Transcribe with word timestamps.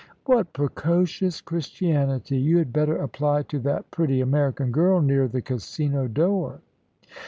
"What 0.25 0.51
precocious 0.51 1.41
Christianity! 1.41 2.35
You 2.37 2.57
had 2.57 2.73
better 2.73 2.97
apply 2.97 3.43
to 3.43 3.59
that 3.59 3.91
pretty 3.91 4.19
American 4.19 4.71
girl 4.71 4.99
near 4.99 5.27
the 5.27 5.43
Casino 5.43 6.07
door." 6.07 6.61